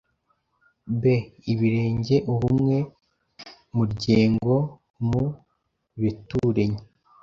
[1.01, 1.03] b)
[1.51, 2.91] Ibirenge ubumwe mu
[3.75, 4.55] muryengo,
[5.07, 5.23] mu
[6.01, 6.81] beturenyi